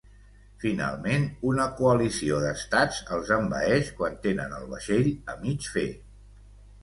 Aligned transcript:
Finalment, 0.61 1.25
una 1.49 1.65
coalició 1.81 2.39
d'Estats 2.45 2.97
els 3.17 3.29
envaeix 3.35 3.93
quan 3.99 4.17
tenen 4.23 4.55
el 4.61 4.67
vaixell 4.75 5.11
a 5.35 5.39
mig 5.45 5.69
fer. 5.77 5.87